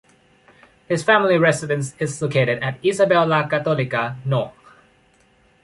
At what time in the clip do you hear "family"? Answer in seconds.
1.03-1.37